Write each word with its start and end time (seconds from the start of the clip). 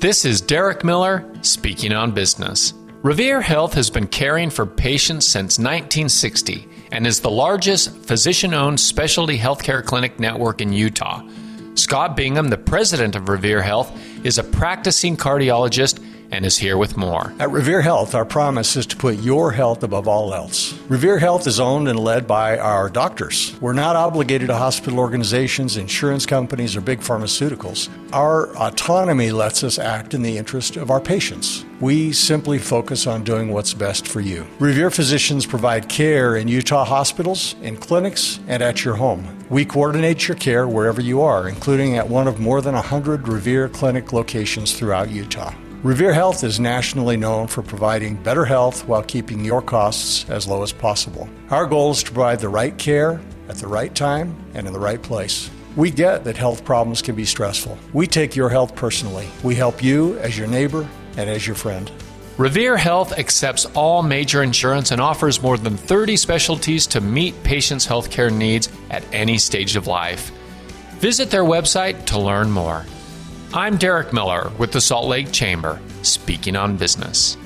This 0.00 0.24
is 0.24 0.40
Derek 0.40 0.82
Miller 0.82 1.30
speaking 1.42 1.92
on 1.92 2.12
business. 2.12 2.72
Revere 3.02 3.42
Health 3.42 3.74
has 3.74 3.90
been 3.90 4.06
caring 4.06 4.48
for 4.48 4.64
patients 4.64 5.26
since 5.28 5.58
1960 5.58 6.66
and 6.90 7.06
is 7.06 7.20
the 7.20 7.30
largest 7.30 7.94
physician 8.06 8.54
owned 8.54 8.80
specialty 8.80 9.36
healthcare 9.36 9.84
clinic 9.84 10.18
network 10.18 10.62
in 10.62 10.72
Utah. 10.72 11.22
Scott 11.74 12.16
Bingham, 12.16 12.48
the 12.48 12.56
president 12.56 13.14
of 13.14 13.28
Revere 13.28 13.60
Health, 13.60 13.92
is 14.24 14.38
a 14.38 14.42
practicing 14.42 15.18
cardiologist 15.18 16.02
and 16.32 16.46
is 16.46 16.56
here 16.56 16.78
with 16.78 16.96
more. 16.96 17.34
At 17.38 17.50
Revere 17.50 17.82
Health, 17.82 18.14
our 18.14 18.24
promise 18.24 18.76
is 18.76 18.86
to 18.86 18.96
put 18.96 19.18
your 19.18 19.52
health 19.52 19.82
above 19.82 20.08
all 20.08 20.32
else. 20.32 20.69
Revere 20.90 21.20
Health 21.20 21.46
is 21.46 21.60
owned 21.60 21.86
and 21.86 22.00
led 22.00 22.26
by 22.26 22.58
our 22.58 22.90
doctors. 22.90 23.56
We're 23.60 23.74
not 23.74 23.94
obligated 23.94 24.48
to 24.48 24.56
hospital 24.56 24.98
organizations, 24.98 25.76
insurance 25.76 26.26
companies, 26.26 26.74
or 26.74 26.80
big 26.80 26.98
pharmaceuticals. 26.98 27.88
Our 28.12 28.48
autonomy 28.56 29.30
lets 29.30 29.62
us 29.62 29.78
act 29.78 30.14
in 30.14 30.22
the 30.22 30.36
interest 30.36 30.74
of 30.74 30.90
our 30.90 31.00
patients. 31.00 31.64
We 31.78 32.10
simply 32.10 32.58
focus 32.58 33.06
on 33.06 33.22
doing 33.22 33.52
what's 33.52 33.72
best 33.72 34.08
for 34.08 34.20
you. 34.20 34.44
Revere 34.58 34.90
physicians 34.90 35.46
provide 35.46 35.88
care 35.88 36.34
in 36.34 36.48
Utah 36.48 36.84
hospitals, 36.84 37.54
in 37.62 37.76
clinics, 37.76 38.40
and 38.48 38.60
at 38.60 38.84
your 38.84 38.96
home. 38.96 39.46
We 39.48 39.64
coordinate 39.64 40.26
your 40.26 40.38
care 40.38 40.66
wherever 40.66 41.00
you 41.00 41.22
are, 41.22 41.48
including 41.48 41.98
at 41.98 42.08
one 42.08 42.26
of 42.26 42.40
more 42.40 42.60
than 42.60 42.74
100 42.74 43.28
Revere 43.28 43.68
clinic 43.68 44.12
locations 44.12 44.76
throughout 44.76 45.08
Utah. 45.08 45.54
Revere 45.82 46.12
Health 46.12 46.44
is 46.44 46.60
nationally 46.60 47.16
known 47.16 47.46
for 47.46 47.62
providing 47.62 48.14
better 48.16 48.44
health 48.44 48.86
while 48.86 49.02
keeping 49.02 49.42
your 49.42 49.62
costs 49.62 50.28
as 50.28 50.46
low 50.46 50.62
as 50.62 50.74
possible. 50.74 51.26
Our 51.48 51.64
goal 51.64 51.92
is 51.92 52.02
to 52.02 52.12
provide 52.12 52.40
the 52.40 52.50
right 52.50 52.76
care 52.76 53.18
at 53.48 53.56
the 53.56 53.66
right 53.66 53.94
time 53.94 54.36
and 54.52 54.66
in 54.66 54.74
the 54.74 54.78
right 54.78 55.00
place. 55.00 55.48
We 55.76 55.90
get 55.90 56.24
that 56.24 56.36
health 56.36 56.66
problems 56.66 57.00
can 57.00 57.14
be 57.14 57.24
stressful. 57.24 57.78
We 57.94 58.06
take 58.06 58.36
your 58.36 58.50
health 58.50 58.76
personally. 58.76 59.30
We 59.42 59.54
help 59.54 59.82
you 59.82 60.18
as 60.18 60.36
your 60.36 60.48
neighbor 60.48 60.86
and 61.16 61.30
as 61.30 61.46
your 61.46 61.56
friend. 61.56 61.90
Revere 62.36 62.76
Health 62.76 63.18
accepts 63.18 63.64
all 63.74 64.02
major 64.02 64.42
insurance 64.42 64.90
and 64.90 65.00
offers 65.00 65.40
more 65.40 65.56
than 65.56 65.78
30 65.78 66.14
specialties 66.16 66.86
to 66.88 67.00
meet 67.00 67.42
patients' 67.42 67.86
healthcare 67.86 68.30
needs 68.30 68.68
at 68.90 69.02
any 69.14 69.38
stage 69.38 69.76
of 69.76 69.86
life. 69.86 70.30
Visit 70.98 71.30
their 71.30 71.44
website 71.44 72.04
to 72.04 72.18
learn 72.18 72.50
more. 72.50 72.84
I'm 73.52 73.78
Derek 73.78 74.12
Miller 74.12 74.52
with 74.58 74.70
the 74.70 74.80
Salt 74.80 75.08
Lake 75.08 75.32
Chamber, 75.32 75.80
speaking 76.02 76.54
on 76.54 76.76
business. 76.76 77.36